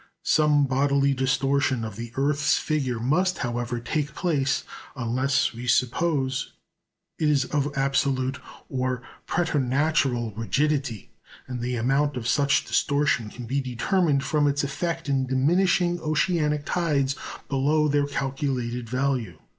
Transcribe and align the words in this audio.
Some 0.23 0.65
bodily 0.65 1.13
distortion 1.13 1.85
of 1.85 1.95
the 1.95 2.11
earth's 2.15 2.57
figure 2.57 2.99
must, 2.99 3.37
however, 3.37 3.79
take 3.79 4.15
place, 4.15 4.63
unless 4.95 5.53
we 5.53 5.67
suppose 5.67 6.53
it 7.19 7.45
of 7.53 7.71
absolute 7.77 8.39
or 8.67 9.03
"preternatural" 9.27 10.31
rigidity, 10.35 11.11
and 11.45 11.59
the 11.61 11.75
amount 11.75 12.17
of 12.17 12.27
such 12.27 12.65
distortion 12.65 13.29
can 13.29 13.45
be 13.45 13.61
determined 13.61 14.23
from 14.23 14.47
its 14.47 14.63
effect 14.63 15.07
in 15.07 15.27
diminishing 15.27 15.99
oceanic 15.99 16.65
tides 16.65 17.15
below 17.47 17.87
their 17.87 18.07
calculated 18.07 18.89
value. 18.89 19.37